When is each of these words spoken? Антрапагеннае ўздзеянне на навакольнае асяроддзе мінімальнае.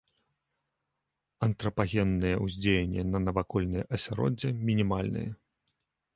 Антрапагеннае 1.47 2.31
ўздзеянне 2.45 3.03
на 3.11 3.19
навакольнае 3.27 3.83
асяроддзе 3.99 4.49
мінімальнае. 4.73 5.29